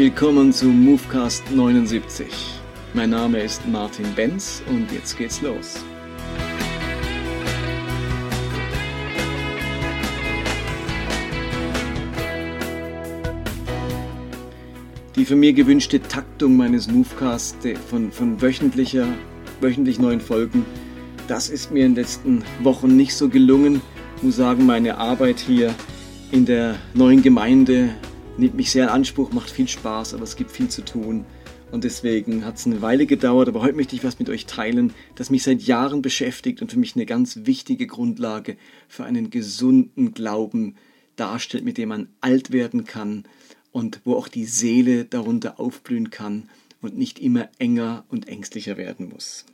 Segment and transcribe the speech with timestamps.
[0.00, 2.26] willkommen zu Movecast 79.
[2.94, 5.84] Mein Name ist Martin Benz und jetzt geht's los.
[15.16, 19.06] Die von mir gewünschte Taktung meines Movecasts von, von wöchentlicher,
[19.60, 20.64] wöchentlich neuen Folgen,
[21.28, 23.82] das ist mir in den letzten Wochen nicht so gelungen.
[24.16, 25.74] Ich muss sagen, meine Arbeit hier
[26.32, 27.90] in der neuen Gemeinde
[28.38, 31.24] nimmt mich sehr in Anspruch, macht viel Spaß, aber es gibt viel zu tun.
[31.70, 34.92] Und deswegen hat es eine Weile gedauert, aber heute möchte ich was mit euch teilen,
[35.14, 38.56] das mich seit Jahren beschäftigt und für mich eine ganz wichtige Grundlage
[38.88, 40.74] für einen gesunden Glauben
[41.14, 43.24] darstellt, mit dem man alt werden kann
[43.70, 46.48] und wo auch die Seele darunter aufblühen kann
[46.80, 49.44] und nicht immer enger und ängstlicher werden muss.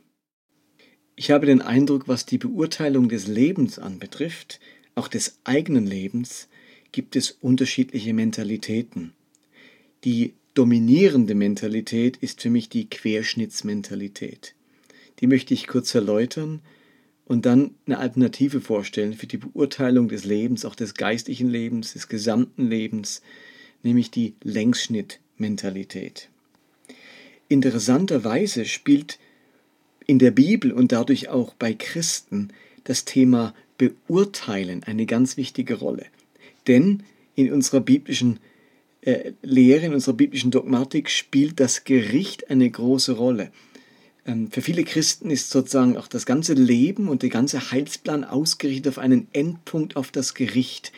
[1.15, 4.59] Ich habe den Eindruck, was die Beurteilung des Lebens anbetrifft,
[4.95, 6.47] auch des eigenen Lebens,
[6.91, 9.13] gibt es unterschiedliche Mentalitäten.
[10.03, 14.55] Die dominierende Mentalität ist für mich die Querschnittsmentalität.
[15.19, 16.61] Die möchte ich kurz erläutern
[17.25, 22.07] und dann eine Alternative vorstellen für die Beurteilung des Lebens, auch des geistlichen Lebens, des
[22.07, 23.21] gesamten Lebens,
[23.83, 26.29] nämlich die Längsschnittmentalität.
[27.49, 29.19] Interessanterweise spielt
[30.05, 32.49] in der Bibel und dadurch auch bei Christen
[32.83, 36.05] das Thema Beurteilen eine ganz wichtige Rolle.
[36.67, 37.03] Denn
[37.35, 38.39] in unserer biblischen
[39.01, 43.51] äh, Lehre, in unserer biblischen Dogmatik spielt das Gericht eine große Rolle.
[44.25, 48.89] Ähm, für viele Christen ist sozusagen auch das ganze Leben und der ganze Heilsplan ausgerichtet
[48.89, 50.91] auf einen Endpunkt, auf das Gericht.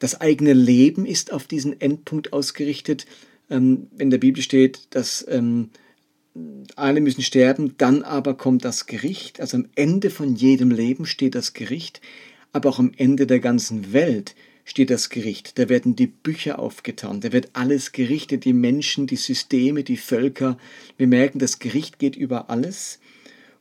[0.00, 3.06] Das eigene Leben ist auf diesen Endpunkt ausgerichtet.
[3.48, 5.70] Ähm, in der Bibel steht, dass ähm,
[6.76, 9.40] alle müssen sterben, dann aber kommt das Gericht.
[9.40, 12.00] Also am Ende von jedem Leben steht das Gericht,
[12.52, 14.34] aber auch am Ende der ganzen Welt
[14.70, 15.58] steht das Gericht.
[15.58, 20.58] Da werden die Bücher aufgetan, da wird alles gerichtet, die Menschen, die Systeme, die Völker.
[20.96, 23.00] Wir merken, das Gericht geht über alles.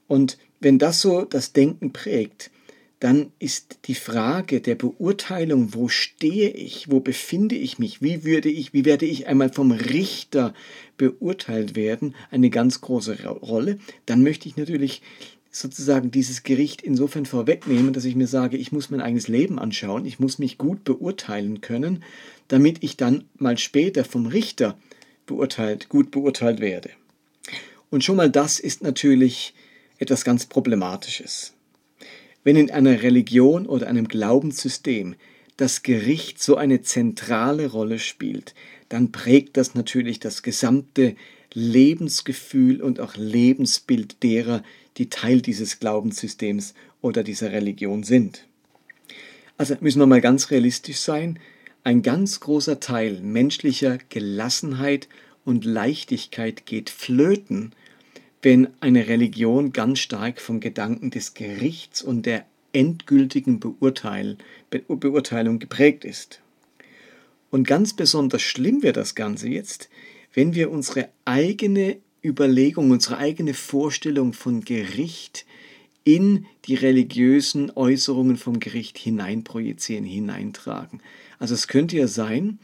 [0.08, 2.52] Und wenn das so das Denken prägt,
[3.00, 8.50] dann ist die Frage der Beurteilung, wo stehe ich, wo befinde ich mich, wie würde
[8.50, 10.54] ich, wie werde ich einmal vom Richter
[10.98, 13.80] beurteilt werden, eine ganz große Rolle.
[14.06, 15.02] Dann möchte ich natürlich
[15.52, 20.06] sozusagen dieses Gericht insofern vorwegnehmen, dass ich mir sage, ich muss mein eigenes Leben anschauen,
[20.06, 22.04] ich muss mich gut beurteilen können,
[22.48, 24.78] damit ich dann mal später vom Richter
[25.26, 26.92] beurteilt, gut beurteilt werde.
[27.90, 29.54] Und schon mal das ist natürlich
[29.98, 31.54] etwas ganz Problematisches.
[32.44, 35.16] Wenn in einer Religion oder einem Glaubenssystem
[35.58, 38.54] das Gericht so eine zentrale Rolle spielt,
[38.88, 41.16] dann prägt das natürlich das gesamte
[41.54, 44.64] Lebensgefühl und auch Lebensbild derer,
[45.00, 48.46] die Teil dieses Glaubenssystems oder dieser Religion sind.
[49.58, 51.40] Also müssen wir mal ganz realistisch sein,
[51.84, 55.08] ein ganz großer Teil menschlicher Gelassenheit
[55.46, 57.72] und Leichtigkeit geht flöten,
[58.42, 64.38] wenn eine Religion ganz stark vom Gedanken des Gerichts und der endgültigen Beurteil,
[64.70, 66.42] Be Beurteilung geprägt ist.
[67.50, 69.90] Und ganz besonders schlimm wird das Ganze jetzt,
[70.34, 75.46] wenn wir unsere eigene Überlegung, unsere eigene Vorstellung von Gericht
[76.04, 81.02] in die religiösen Äußerungen vom Gericht hineinprojizieren, hineintragen.
[81.38, 82.60] Also es könnte ja sein,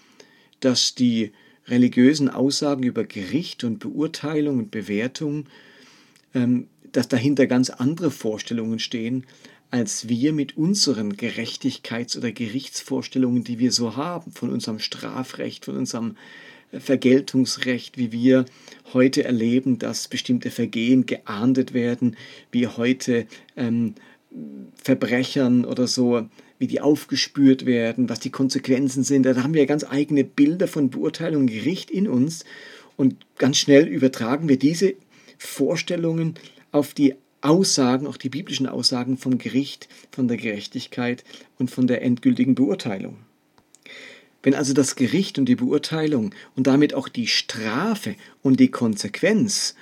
[0.60, 1.32] dass die
[1.68, 5.46] religiösen Aussagen über Gericht und Beurteilung und Bewertung,
[6.34, 9.26] ähm, dass dahinter ganz andere Vorstellungen stehen,
[9.72, 15.76] als wir mit unseren Gerechtigkeits- oder Gerichtsvorstellungen, die wir so haben, von unserem Strafrecht, von
[15.76, 16.16] unserem
[16.80, 18.46] Vergeltungsrecht, wie wir
[18.94, 22.16] heute erleben, dass bestimmte Vergehen geahndet werden,
[22.52, 23.26] wie heute
[23.56, 23.96] ähm,
[24.76, 26.28] Verbrechern oder so,
[26.60, 29.26] wie die aufgespürt werden, was die Konsequenzen sind.
[29.26, 32.46] Da haben wir ganz eigene Bilder von Beurteilung und Gericht in uns
[32.98, 34.94] und ganz schnell übertragen wir diese
[35.38, 36.36] Vorstellungen
[36.72, 41.24] auf die Aussagen, auch die biblischen Aussagen vom Gericht, von der Gerechtigkeit
[41.60, 43.18] und von der endgültigen Beurteilung.
[44.46, 49.74] Wenn also das Gericht und die Beurteilung und damit auch die Strafe und die Konsequenz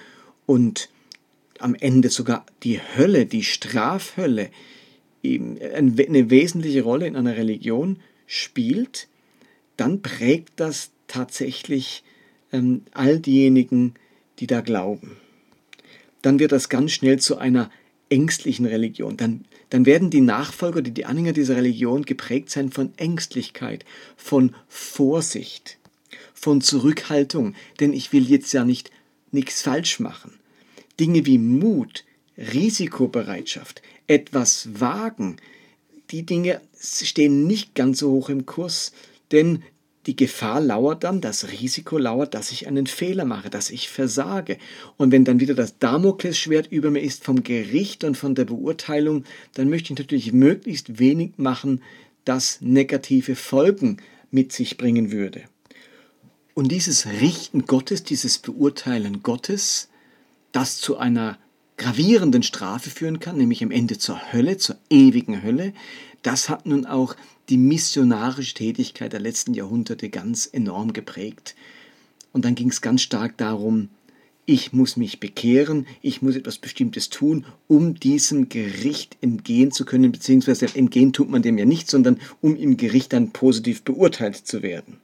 [0.46, 0.90] und
[1.60, 4.52] am Ende sogar die Hölle, die Strafhölle,
[5.22, 9.10] eine wesentliche Rolle in einer Religion spielt,
[9.76, 12.06] dann prägt das tatsächlich
[12.54, 13.96] ähm, all diejenigen,
[14.40, 15.18] die da glauben.
[16.22, 17.70] Dann wird das ganz schnell zu einer
[18.08, 19.18] ängstlichen Religion.
[19.18, 23.86] Dann dann werden die Nachfolger, die, die Anhänger dieser Religion geprägt sein von Ängstlichkeit,
[24.16, 25.80] von Vorsicht,
[26.36, 28.92] von Zurückhaltung, denn ich will jetzt ja nicht
[29.32, 30.38] nichts falsch machen.
[31.00, 32.06] Dinge wie Mut,
[32.38, 35.38] Risikobereitschaft, etwas wagen,
[36.12, 38.92] die Dinge stehen nicht ganz so hoch im Kurs,
[39.32, 39.64] denn
[40.06, 44.58] die Gefahr lauert dann, das Risiko lauert, dass ich einen Fehler mache, dass ich versage.
[44.98, 49.24] Und wenn dann wieder das Damoklesschwert über mir ist vom Gericht und von der Beurteilung,
[49.54, 51.82] dann möchte ich natürlich möglichst wenig machen,
[52.26, 53.98] das negative Folgen
[54.32, 55.44] mit sich bringen würde.
[56.54, 59.90] Und dieses Richten Gottes, dieses Beurteilen Gottes,
[60.52, 61.38] das zu einer
[61.78, 65.74] gravierenden Strafe führen kann, nämlich am Ende zur Hölle, zur ewigen Hölle,
[66.22, 67.16] das hat nun auch
[67.50, 71.56] die missionarische Tätigkeit der letzten Jahrhunderte ganz enorm geprägt.
[72.32, 73.90] Und dann ging es ganz stark darum,
[74.46, 80.12] ich muss mich bekehren, ich muss etwas Bestimmtes tun, um diesem Gericht entgehen zu können,
[80.12, 84.62] beziehungsweise entgehen tut man dem ja nicht, sondern um im Gericht dann positiv beurteilt zu
[84.62, 84.98] werden.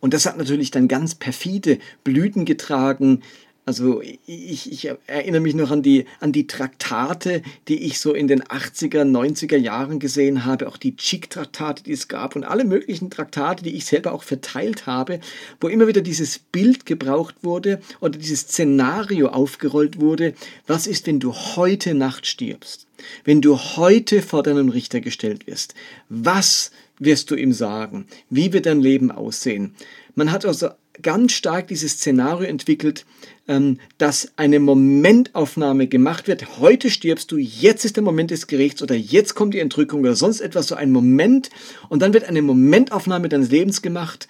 [0.00, 3.22] Und das hat natürlich dann ganz perfide Blüten getragen,
[3.66, 8.28] also ich, ich, erinnere mich noch an die, an die Traktate, die ich so in
[8.28, 13.08] den 80er, 90er Jahren gesehen habe, auch die Chick-Traktate, die es gab und alle möglichen
[13.08, 15.20] Traktate, die ich selber auch verteilt habe,
[15.60, 20.34] wo immer wieder dieses Bild gebraucht wurde oder dieses Szenario aufgerollt wurde,
[20.66, 22.86] was ist, wenn du heute Nacht stirbst?
[23.24, 25.74] Wenn du heute vor deinem Richter gestellt wirst,
[26.10, 28.06] was wirst du ihm sagen?
[28.28, 29.74] Wie wird dein Leben aussehen?
[30.14, 30.68] Man hat also
[31.02, 33.04] ganz stark dieses Szenario entwickelt,
[33.48, 36.58] ähm, dass eine Momentaufnahme gemacht wird.
[36.58, 40.14] Heute stirbst du, jetzt ist der Moment des Gerichts oder jetzt kommt die Entrückung oder
[40.14, 41.50] sonst etwas, so ein Moment.
[41.88, 44.28] Und dann wird eine Momentaufnahme deines Lebens gemacht.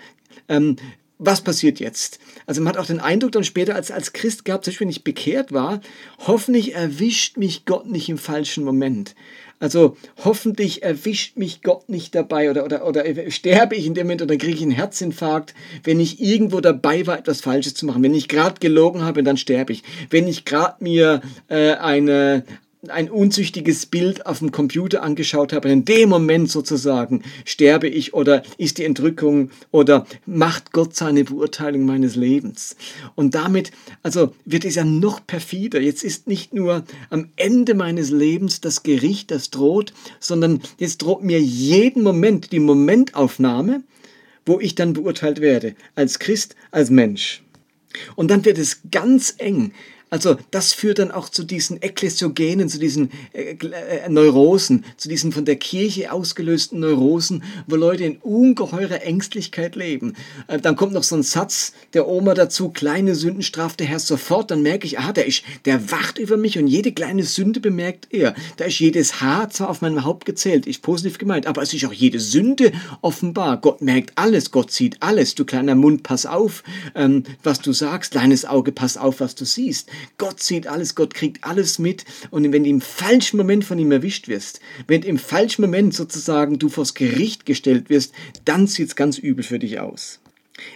[0.48, 0.76] Ähm,
[1.18, 2.18] was passiert jetzt?
[2.46, 5.04] Also man hat auch den Eindruck dann später als, als Christ gehabt, selbst wenn ich
[5.04, 5.80] bekehrt war,
[6.26, 9.14] hoffentlich erwischt mich Gott nicht im falschen Moment.
[9.64, 14.20] Also hoffentlich erwischt mich Gott nicht dabei oder, oder, oder sterbe ich in dem Moment
[14.20, 18.02] oder kriege ich einen Herzinfarkt, wenn ich irgendwo dabei war, etwas Falsches zu machen.
[18.02, 19.82] Wenn ich gerade gelogen habe, dann sterbe ich.
[20.10, 22.44] Wenn ich gerade mir äh, eine,
[22.90, 28.42] ein unzüchtiges Bild auf dem Computer angeschaut habe, in dem Moment sozusagen sterbe ich oder
[28.58, 32.76] ist die Entrückung oder macht Gott seine Beurteilung meines Lebens.
[33.14, 33.70] Und damit,
[34.02, 35.80] also wird es ja noch perfider.
[35.80, 41.22] Jetzt ist nicht nur am Ende meines Lebens das Gericht, das droht, sondern jetzt droht
[41.22, 43.82] mir jeden Moment die Momentaufnahme,
[44.46, 47.42] wo ich dann beurteilt werde, als Christ, als Mensch.
[48.16, 49.72] Und dann wird es ganz eng,
[50.14, 55.32] also das führt dann auch zu diesen Ekklesiogenen, zu diesen äh, äh, Neurosen, zu diesen
[55.32, 60.14] von der Kirche ausgelösten Neurosen, wo Leute in ungeheurer Ängstlichkeit leben.
[60.46, 63.98] Äh, dann kommt noch so ein Satz der Oma dazu, kleine Sünden straft der Herr
[63.98, 67.58] sofort, dann merke ich, ah, der, ist, der wacht über mich und jede kleine Sünde
[67.58, 68.36] bemerkt er.
[68.56, 71.84] Da ist jedes Haar zwar auf meinem Haupt gezählt, ist positiv gemeint, aber es ist
[71.86, 72.70] auch jede Sünde
[73.00, 73.60] offenbar.
[73.60, 75.34] Gott merkt alles, Gott sieht alles.
[75.34, 76.62] Du kleiner Mund, pass auf,
[76.94, 79.90] ähm, was du sagst, kleines Auge, pass auf, was du siehst.
[80.18, 82.04] Gott sieht alles, Gott kriegt alles mit.
[82.30, 86.58] Und wenn du im falschen Moment von ihm erwischt wirst, wenn im falschen Moment sozusagen
[86.58, 88.12] du vors Gericht gestellt wirst,
[88.44, 90.20] dann sieht es ganz übel für dich aus.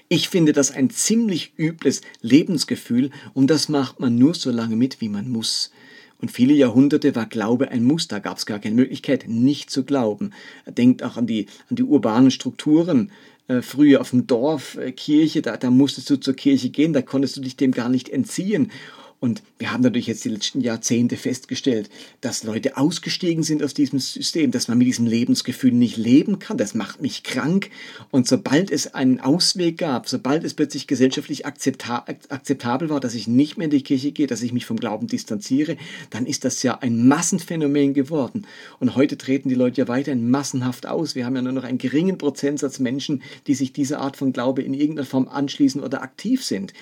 [0.08, 5.00] Ich finde das ein ziemlich übles Lebensgefühl und das macht man nur so lange mit,
[5.00, 5.70] wie man muss.
[6.20, 9.84] Und viele Jahrhunderte war Glaube ein Muss, da gab es gar keine Möglichkeit, nicht zu
[9.84, 10.32] glauben.
[10.66, 13.12] Denkt auch an die, an die urbanen Strukturen.
[13.46, 17.02] Äh, früher auf dem Dorf, äh, Kirche, da, da musstest du zur Kirche gehen, da
[17.02, 18.72] konntest du dich dem gar nicht entziehen.
[19.20, 23.98] Und wir haben natürlich jetzt die letzten Jahrzehnte festgestellt, dass Leute ausgestiegen sind aus diesem
[23.98, 26.56] System, dass man mit diesem Lebensgefühl nicht leben kann.
[26.56, 27.70] Das macht mich krank.
[28.12, 33.26] Und sobald es einen Ausweg gab, sobald es plötzlich gesellschaftlich akzepta akzeptabel war, dass ich
[33.26, 35.76] nicht mehr in die Kirche gehe, dass ich mich vom Glauben distanziere,
[36.10, 38.46] dann ist das ja ein Massenphänomen geworden.
[38.78, 41.16] Und heute treten die Leute ja weiterhin massenhaft aus.
[41.16, 44.62] Wir haben ja nur noch einen geringen Prozentsatz Menschen, die sich dieser Art von Glaube
[44.62, 46.72] in irgendeiner Form anschließen oder aktiv sind.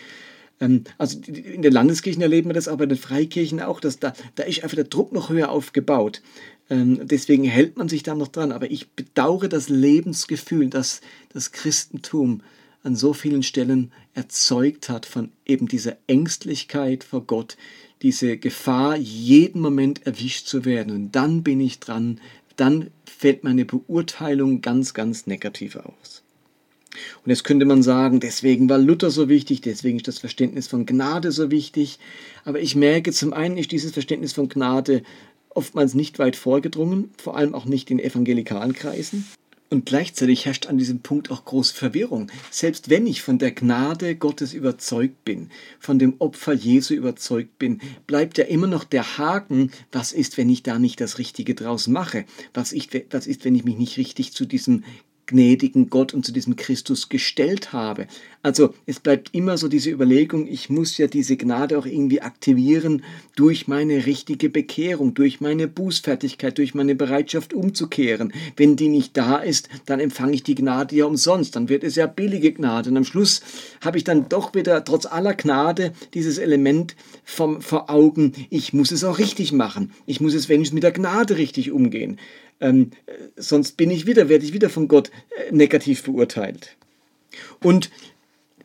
[0.61, 4.13] Ähm, also in den Landeskirchen erleben wir das, aber in den Freikirchen auch, dass da,
[4.35, 6.23] da ist einfach der Druck noch höher aufgebaut.
[6.69, 8.53] Ähm, deswegen hält man sich da noch dran.
[8.53, 11.01] Aber ich bedauere das Lebensgefühl, das
[11.33, 12.43] das Christentum
[12.83, 17.57] an so vielen Stellen erzeugt hat von eben dieser Ängstlichkeit vor Gott,
[18.03, 20.95] diese Gefahr, jeden Moment erwischt zu werden.
[20.95, 22.21] Und dann bin ich dran,
[22.57, 26.23] dann fällt meine Beurteilung ganz, ganz negativ aus.
[27.25, 30.87] Und jetzt könnte man sagen, deswegen war Luther so wichtig, deswegen ist das Verständnis von
[30.87, 31.99] Gnade so wichtig.
[32.45, 35.03] Aber ich merke, zum einen ist dieses Verständnis von Gnade
[35.51, 39.27] oftmals nicht weit vorgedrungen, vor allem auch nicht in evangelikalen Kreisen.
[39.69, 42.31] Und gleichzeitig herrscht an diesem Punkt auch große Verwirrung.
[42.53, 45.51] Selbst wenn ich von der Gnade Gottes überzeugt bin,
[45.81, 50.51] von dem Opfer Jesu überzeugt bin, bleibt ja immer noch der Haken, was ist, wenn
[50.51, 52.27] ich da nicht das Richtige draus mache?
[52.55, 54.85] Was ist, was ist wenn ich mich nicht richtig zu diesem
[55.27, 58.07] gnädigen Gott und zu diesem Christus gestellt habe.
[58.43, 63.03] Also es bleibt immer so diese Überlegung, ich muss ja diese Gnade auch irgendwie aktivieren
[63.35, 68.33] durch meine richtige Bekehrung, durch meine Bußfertigkeit, durch meine Bereitschaft umzukehren.
[68.57, 71.97] Wenn die nicht da ist, dann empfange ich die Gnade ja umsonst, dann wird es
[71.97, 72.91] ja billige Gnade.
[72.91, 73.43] Und am Schluss
[73.81, 78.93] habe ich dann doch wieder trotz aller Gnade dieses Element vom, vor Augen, ich muss
[78.93, 79.91] es auch richtig machen.
[80.07, 82.19] Ich muss es wenigstens mit der Gnade richtig umgehen.
[82.61, 82.91] Ähm,
[83.37, 85.11] sonst bin ich wieder, werde ich wieder von Gott
[85.49, 86.77] äh, negativ beurteilt.
[87.63, 87.91] Und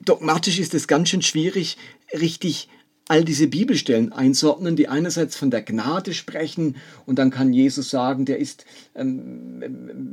[0.04, 1.78] dogmatisch ist es ganz schön schwierig,
[2.14, 2.70] richtig
[3.12, 8.24] all diese Bibelstellen einzuordnen, die einerseits von der Gnade sprechen und dann kann Jesus sagen,
[8.24, 8.64] der ist,
[8.96, 9.62] ähm,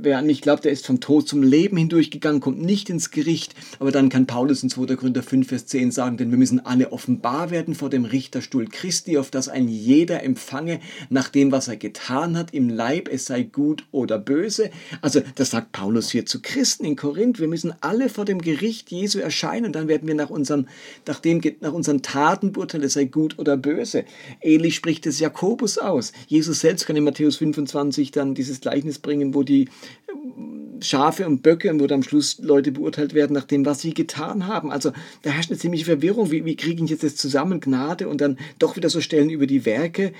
[0.00, 3.54] wer an mich glaubt, der ist vom Tod zum Leben hindurchgegangen, kommt nicht ins Gericht,
[3.78, 4.96] aber dann kann Paulus in 2.
[4.96, 9.16] Korinther 5, Vers 10 sagen, denn wir müssen alle offenbar werden vor dem Richterstuhl Christi,
[9.16, 13.44] auf das ein jeder empfange nach dem, was er getan hat im Leib, es sei
[13.44, 14.70] gut oder böse.
[15.02, 18.90] Also das sagt Paulus hier zu Christen in Korinth, wir müssen alle vor dem Gericht
[18.90, 20.66] Jesu erscheinen, dann werden wir nach unseren,
[21.06, 24.04] nach dem, nach unseren Taten beurteilen, es sei gut oder böse.
[24.40, 26.12] Ähnlich spricht es Jakobus aus.
[26.26, 29.68] Jesus selbst kann in Matthäus 25 dann dieses Gleichnis bringen, wo die
[30.10, 33.80] ähm, Schafe und Böcke und wo dann am Schluss Leute beurteilt werden nach dem, was
[33.80, 34.70] sie getan haben.
[34.70, 34.92] Also
[35.22, 36.30] da herrscht eine ziemliche Verwirrung.
[36.30, 39.46] Wie, wie kriege ich jetzt das zusammen, Gnade und dann doch wieder so Stellen über
[39.46, 40.12] die Werke?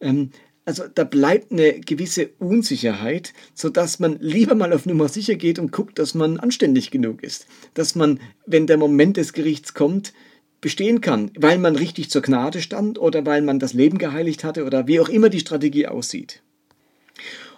[0.00, 0.30] Ähm,
[0.64, 5.72] also da bleibt eine gewisse Unsicherheit, sodass man lieber mal auf Nummer sicher geht und
[5.72, 7.46] guckt, dass man anständig genug ist.
[7.74, 10.12] Dass man, wenn der Moment des Gerichts kommt,
[10.60, 14.64] bestehen kann, weil man richtig zur Gnade stand oder weil man das Leben geheiligt hatte
[14.64, 16.42] oder wie auch immer die Strategie aussieht.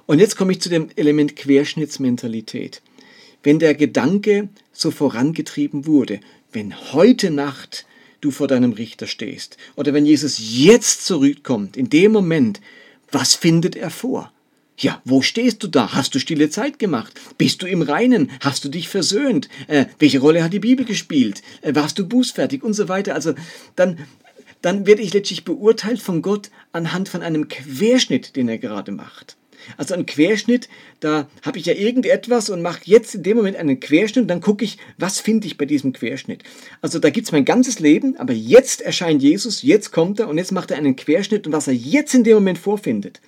[0.06, 2.82] Und jetzt komme ich zu dem Element Querschnittsmentalität.
[3.42, 6.20] Wenn der Gedanke so vorangetrieben wurde,
[6.52, 7.86] wenn heute Nacht
[8.20, 12.60] du vor deinem Richter stehst oder wenn Jesus jetzt zurückkommt, in dem Moment,
[13.10, 14.31] was findet er vor?
[14.82, 15.92] Ja, wo stehst du da?
[15.92, 17.12] Hast du stille Zeit gemacht?
[17.38, 18.32] Bist du im Reinen?
[18.40, 19.48] Hast du dich versöhnt?
[19.68, 21.40] Äh, welche Rolle hat die Bibel gespielt?
[21.60, 23.14] Äh, warst du bußfertig und so weiter?
[23.14, 23.34] Also
[23.76, 24.00] dann,
[24.60, 29.36] dann werde ich letztlich beurteilt von Gott anhand von einem Querschnitt, den er gerade macht.
[29.76, 30.68] Also ein Querschnitt,
[31.00, 34.40] da habe ich ja irgendetwas und mache jetzt in dem Moment einen Querschnitt und dann
[34.40, 36.42] gucke ich, was finde ich bei diesem Querschnitt.
[36.80, 40.38] Also da gibt es mein ganzes Leben, aber jetzt erscheint Jesus, jetzt kommt er und
[40.38, 43.20] jetzt macht er einen Querschnitt und was er jetzt in dem Moment vorfindet.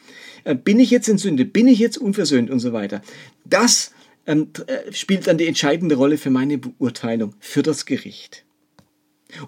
[0.45, 1.45] Äh, bin ich jetzt in Sünde?
[1.45, 3.03] Bin ich jetzt unversöhnt und so weiter?
[3.45, 3.93] Das
[4.27, 8.44] ähm, äh, spielt dann die entscheidende Rolle für meine Beurteilung, für das Gericht.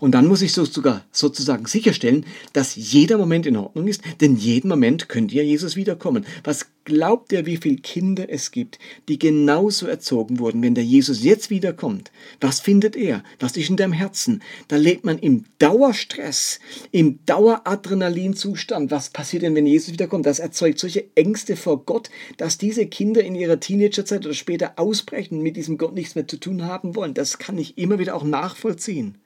[0.01, 4.69] Und dann muss ich sogar sozusagen sicherstellen, dass jeder Moment in Ordnung ist, denn jeden
[4.69, 6.25] Moment könnte ja Jesus wiederkommen.
[6.45, 8.79] Was glaubt ihr, wie viele Kinder es gibt,
[9.09, 12.11] die genauso erzogen wurden, wenn der Jesus jetzt wiederkommt?
[12.41, 13.23] Was findet er?
[13.39, 14.43] Was ist in deinem Herzen?
[14.69, 16.61] Da lebt man im Dauerstress,
[16.93, 18.91] im Daueradrenalinzustand.
[18.91, 20.25] Was passiert denn, wenn Jesus wiederkommt?
[20.25, 25.39] Das erzeugt solche Ängste vor Gott, dass diese Kinder in ihrer Teenagerzeit oder später ausbrechen
[25.39, 27.15] und mit diesem Gott nichts mehr zu tun haben wollen.
[27.15, 29.19] Das kann ich immer wieder auch nachvollziehen.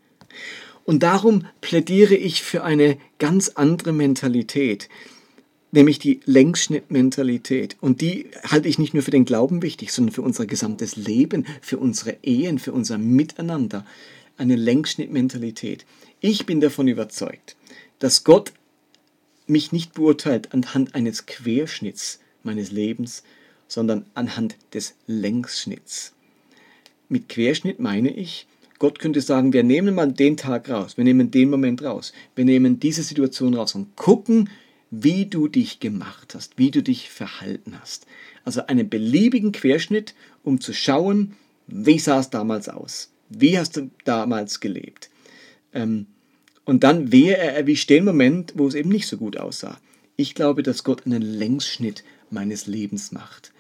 [0.84, 4.88] Und darum plädiere ich für eine ganz andere Mentalität,
[5.72, 7.76] nämlich die Längsschnittmentalität.
[7.80, 11.46] Und die halte ich nicht nur für den Glauben wichtig, sondern für unser gesamtes Leben,
[11.60, 13.86] für unsere Ehen, für unser Miteinander.
[14.36, 15.84] Eine Längsschnittmentalität.
[16.20, 17.56] Ich bin davon überzeugt,
[17.98, 18.52] dass Gott
[19.46, 23.22] mich nicht beurteilt anhand eines Querschnitts meines Lebens,
[23.68, 26.14] sondern anhand des Längsschnitts.
[27.08, 28.46] Mit Querschnitt meine ich,
[28.80, 32.46] Gott könnte sagen, wir nehmen mal den Tag raus, wir nehmen den Moment raus, wir
[32.46, 34.48] nehmen diese Situation raus und gucken,
[34.90, 38.06] wie du dich gemacht hast, wie du dich verhalten hast.
[38.42, 43.90] Also einen beliebigen Querschnitt, um zu schauen, wie sah es damals aus, wie hast du
[44.06, 45.10] damals gelebt.
[45.74, 46.06] Ähm,
[46.64, 49.78] und dann wäre er erwischt den Moment, wo es eben nicht so gut aussah.
[50.16, 53.52] Ich glaube, dass Gott einen Längsschnitt meines Lebens macht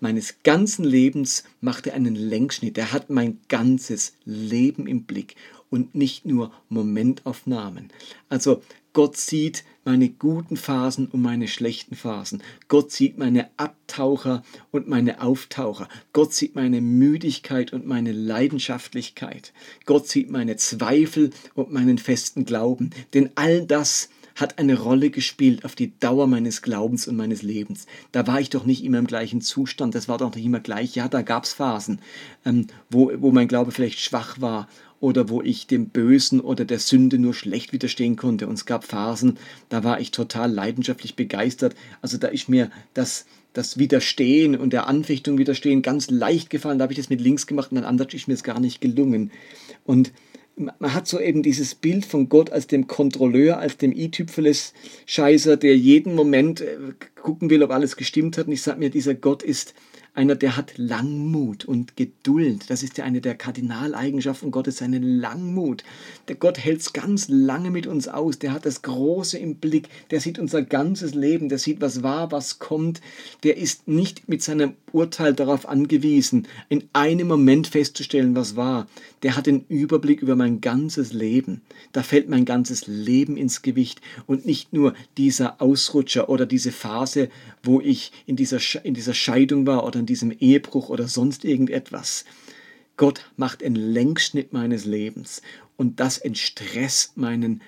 [0.00, 2.78] meines ganzen Lebens macht er einen Längsschnitt.
[2.78, 5.36] Er hat mein ganzes Leben im Blick
[5.70, 7.88] und nicht nur Momentaufnahmen.
[8.28, 8.62] Also
[8.92, 12.42] Gott sieht meine guten Phasen und meine schlechten Phasen.
[12.66, 15.86] Gott sieht meine Abtaucher und meine Auftaucher.
[16.14, 19.52] Gott sieht meine Müdigkeit und meine Leidenschaftlichkeit.
[19.84, 22.88] Gott sieht meine Zweifel und meinen festen Glauben.
[23.12, 27.86] Denn all das hat eine Rolle gespielt auf die Dauer meines Glaubens und meines Lebens.
[28.12, 30.94] Da war ich doch nicht immer im gleichen Zustand, das war doch nicht immer gleich.
[30.94, 32.00] Ja, da gab es Phasen,
[32.44, 34.68] ähm, wo, wo mein Glaube vielleicht schwach war
[35.00, 38.46] oder wo ich dem Bösen oder der Sünde nur schlecht widerstehen konnte.
[38.46, 39.38] Und es gab Phasen,
[39.68, 41.74] da war ich total leidenschaftlich begeistert.
[42.02, 46.78] Also da ist mir das, das Widerstehen und der Anfechtung widerstehen ganz leicht gefallen.
[46.78, 48.80] Da habe ich das mit links gemacht und dann anders ist mir es gar nicht
[48.80, 49.30] gelungen.
[49.84, 50.12] Und
[50.56, 55.76] man hat so eben dieses Bild von Gott als dem Kontrolleur, als dem i-Tüpfeles-Scheißer, der
[55.76, 56.78] jeden Moment äh,
[57.14, 58.46] gucken will, ob alles gestimmt hat.
[58.46, 59.74] Und ich sage mir, dieser Gott ist
[60.16, 62.70] einer, der hat Langmut und Geduld.
[62.70, 65.84] Das ist ja eine der Kardinaleigenschaften Gottes, seine Langmut.
[66.28, 68.38] Der Gott hält es ganz lange mit uns aus.
[68.38, 69.88] Der hat das Große im Blick.
[70.10, 71.48] Der sieht unser ganzes Leben.
[71.48, 73.00] Der sieht, was war, was kommt.
[73.42, 78.86] Der ist nicht mit seinem Urteil darauf angewiesen, in einem Moment festzustellen, was war.
[79.22, 81.60] Der hat den Überblick über mein ganzes Leben.
[81.92, 87.28] Da fällt mein ganzes Leben ins Gewicht und nicht nur dieser Ausrutscher oder diese Phase,
[87.62, 92.24] wo ich in dieser, in dieser Scheidung war oder diesem Ehebruch oder sonst irgendetwas.
[92.96, 95.42] Gott macht einen Längsschnitt meines Lebens
[95.76, 97.62] und das entstresst meinen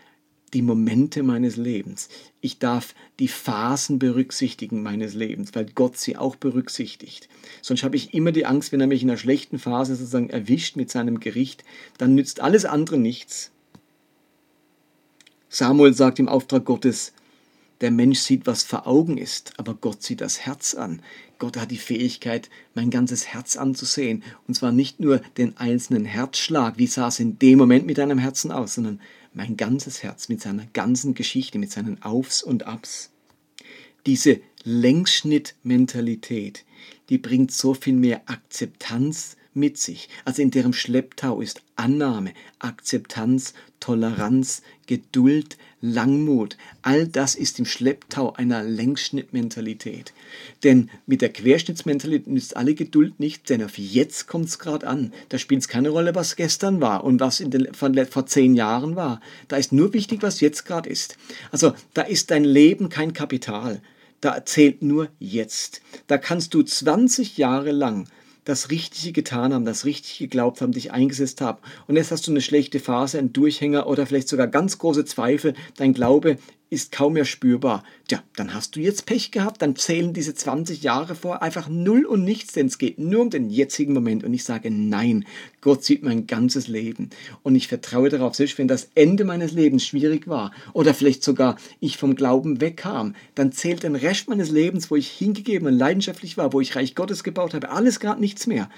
[0.54, 2.09] die Momente meines Lebens.
[2.40, 7.28] Ich darf die Phasen berücksichtigen meines Lebens, weil Gott sie auch berücksichtigt.
[7.61, 10.76] Sonst habe ich immer die Angst, wenn er mich in einer schlechten Phase sozusagen erwischt
[10.76, 11.64] mit seinem Gericht,
[11.99, 13.50] dann nützt alles andere nichts.
[15.50, 17.12] Samuel sagt im Auftrag Gottes,
[17.80, 21.00] der Mensch sieht, was vor Augen ist, aber Gott sieht das Herz an.
[21.38, 24.25] Gott hat die Fähigkeit, mein ganzes Herz anzusehen.
[24.47, 28.18] Und zwar nicht nur den einzelnen Herzschlag, wie sah es in dem Moment mit deinem
[28.18, 29.00] Herzen aus, sondern
[29.35, 33.11] mein ganzes Herz mit seiner ganzen Geschichte, mit seinen Aufs und Abs.
[34.07, 36.64] Diese Längsschnittmentalität,
[37.09, 40.09] die bringt so viel mehr Akzeptanz mit sich.
[40.25, 46.57] Also in deren Schlepptau ist Annahme, Akzeptanz, Toleranz, Geduld, Langmut.
[46.83, 50.12] All das ist im Schlepptau einer Längsschnittmentalität.
[50.64, 55.12] Denn mit der Querschnittsmentalität nützt alle Geduld nicht, denn auf jetzt kommt es gerade an.
[55.28, 58.54] Da spielt es keine Rolle, was gestern war und was in den, von, vor zehn
[58.54, 59.21] Jahren war.
[59.47, 61.16] Da ist nur wichtig, was jetzt gerade ist.
[61.52, 63.83] Also da ist dein Leben kein Kapital.
[64.21, 65.83] Da zählt nur jetzt.
[66.09, 68.09] Da kannst du 20 Jahre lang
[68.49, 71.59] das Richtige getan haben, das Richtige geglaubt haben, dich eingesetzt haben.
[71.87, 75.52] Und jetzt hast du eine schlechte Phase, einen Durchhänger oder vielleicht sogar ganz große Zweifel.
[75.76, 76.38] Dein Glaube
[76.70, 77.82] ist kaum mehr spürbar.
[78.08, 82.04] Tja, dann hast du jetzt Pech gehabt, dann zählen diese 20 Jahre vor einfach null
[82.04, 84.25] und nichts, denn es geht nur um den jetzigen Moment.
[84.25, 85.25] Und ich sage nein,
[85.60, 87.10] Gott sieht mein ganzes Leben.
[87.42, 91.56] Und ich vertraue darauf, selbst wenn das Ende meines Lebens schwierig war oder vielleicht sogar
[91.80, 96.36] ich vom Glauben wegkam, dann zählt den Rest meines Lebens, wo ich hingegeben und leidenschaftlich
[96.36, 98.69] war, wo ich Reich Gottes gebaut habe, alles gerade nichts mehr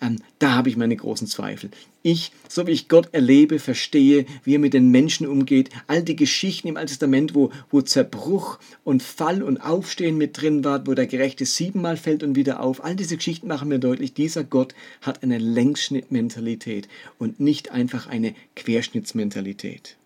[0.00, 1.70] ähm, da habe ich meine großen Zweifel.
[2.02, 6.16] Ich, so wie ich Gott erlebe, verstehe, wie er mit den Menschen umgeht, all die
[6.16, 10.94] Geschichten im Alten Testament, wo, wo Zerbruch und Fall und Aufstehen mit drin war, wo
[10.94, 14.74] der Gerechte siebenmal fällt und wieder auf, all diese Geschichten machen mir deutlich, dieser Gott
[15.02, 19.96] hat eine Längsschnittmentalität und nicht einfach eine Querschnittsmentalität.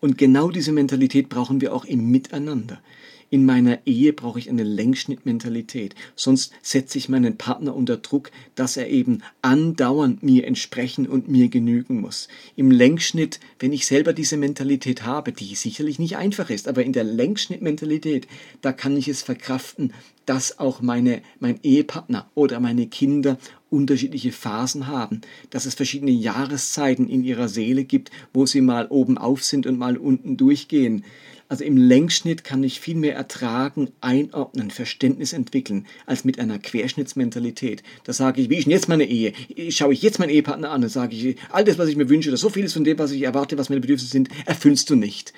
[0.00, 2.80] Und genau diese Mentalität brauchen wir auch im Miteinander.
[3.28, 8.76] In meiner Ehe brauche ich eine Längsschnittmentalität, sonst setze ich meinen Partner unter Druck, dass
[8.76, 12.28] er eben andauernd mir entsprechen und mir genügen muss.
[12.54, 16.92] Im Längsschnitt, wenn ich selber diese Mentalität habe, die sicherlich nicht einfach ist, aber in
[16.92, 18.28] der Längsschnittmentalität,
[18.62, 19.92] da kann ich es verkraften,
[20.26, 23.38] dass auch meine, mein Ehepartner oder meine Kinder
[23.70, 29.18] unterschiedliche Phasen haben, dass es verschiedene Jahreszeiten in ihrer Seele gibt, wo sie mal oben
[29.18, 31.04] auf sind und mal unten durchgehen.
[31.48, 37.84] Also im Längsschnitt kann ich viel mehr ertragen, einordnen, Verständnis entwickeln, als mit einer Querschnittsmentalität.
[38.02, 39.32] Da sage ich, wie ist denn jetzt meine Ehe?
[39.68, 42.30] Schaue ich jetzt meinen Ehepartner an und sage ich, all das, was ich mir wünsche,
[42.30, 45.32] oder so vieles von dem, was ich erwarte, was meine Bedürfnisse sind, erfüllst du nicht.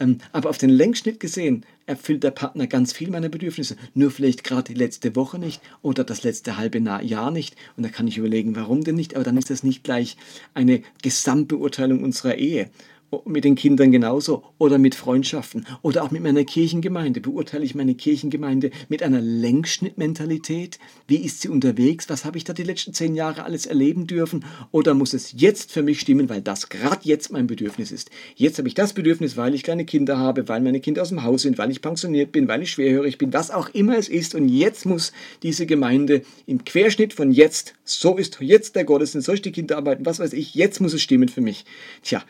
[0.00, 4.44] Ähm, aber auf den Längsschnitt gesehen erfüllt der Partner ganz viel meiner Bedürfnisse, nur vielleicht
[4.44, 7.56] gerade die letzte Woche nicht oder das letzte halbe Jahr nicht.
[7.76, 10.16] Und da kann ich überlegen, warum denn nicht, aber dann ist das nicht gleich
[10.54, 12.70] eine Gesamtbeurteilung unserer Ehe
[13.24, 17.20] mit den Kindern genauso oder mit Freundschaften oder auch mit meiner Kirchengemeinde.
[17.20, 20.78] Beurteile ich meine Kirchengemeinde mit einer Längsschnittmentalität?
[21.06, 22.08] Wie ist sie unterwegs?
[22.08, 24.44] Was habe ich da die letzten zehn Jahre alles erleben dürfen?
[24.72, 28.10] Oder muss es jetzt für mich stimmen, weil das gerade jetzt mein Bedürfnis ist?
[28.36, 31.22] Jetzt habe ich das Bedürfnis, weil ich kleine Kinder habe, weil meine Kinder aus dem
[31.22, 34.34] Haus sind, weil ich pensioniert bin, weil ich schwerhörig bin, was auch immer es ist.
[34.34, 39.32] Und jetzt muss diese Gemeinde im Querschnitt von jetzt, so ist jetzt der Gottesdienst, so
[39.32, 41.64] ist die Kinderarbeit, was weiß ich, jetzt muss es stimmen für mich.
[42.02, 42.22] Tja,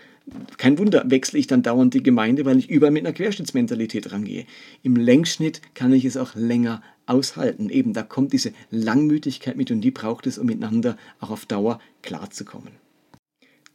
[0.56, 4.46] kein Wunder, wechsle ich dann dauernd die Gemeinde, weil ich überall mit einer Querschnittsmentalität rangehe.
[4.82, 7.70] Im Längsschnitt kann ich es auch länger aushalten.
[7.70, 11.80] Eben, da kommt diese Langmütigkeit mit und die braucht es, um miteinander auch auf Dauer
[12.02, 12.72] klarzukommen.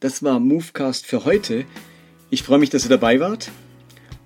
[0.00, 1.64] Das war Movecast für heute.
[2.30, 3.50] Ich freue mich, dass ihr dabei wart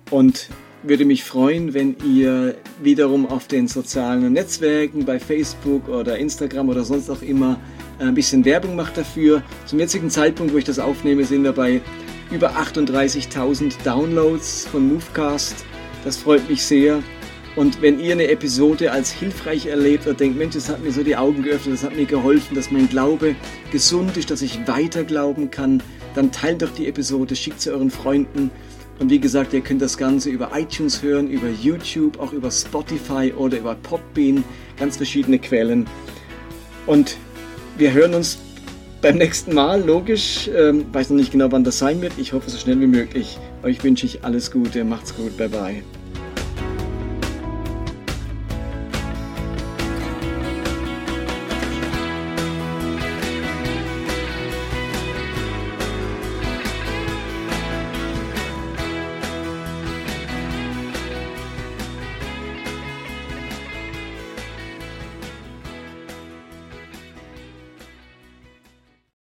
[0.09, 0.49] und
[0.83, 6.83] würde mich freuen, wenn ihr wiederum auf den sozialen Netzwerken bei Facebook oder Instagram oder
[6.83, 7.59] sonst auch immer
[7.99, 9.43] ein bisschen Werbung macht dafür.
[9.65, 11.81] Zum jetzigen Zeitpunkt, wo ich das aufnehme, sind wir bei
[12.31, 15.65] über 38.000 Downloads von Movecast.
[16.03, 17.01] Das freut mich sehr.
[17.55, 21.03] Und wenn ihr eine Episode als hilfreich erlebt oder denkt, Mensch, das hat mir so
[21.03, 23.35] die Augen geöffnet, das hat mir geholfen, dass mein Glaube
[23.71, 25.81] gesund ist, dass ich weiter glauben kann,
[26.15, 28.51] dann teilt doch die Episode, schickt sie euren Freunden
[28.99, 33.33] Und wie gesagt, ihr könnt das Ganze über iTunes hören, über YouTube, auch über Spotify
[33.35, 34.43] oder über Podbean,
[34.77, 35.87] ganz verschiedene Quellen.
[36.85, 37.17] Und
[37.77, 38.37] wir hören uns
[39.01, 40.49] beim nächsten Mal, logisch.
[40.55, 42.13] Ähm, weiß noch nicht genau, wann das sein wird.
[42.17, 43.37] Ich hoffe, so schnell wie möglich.
[43.63, 44.83] Euch wünsche ich alles Gute.
[44.83, 45.37] Macht's gut.
[45.37, 45.83] Bye bye.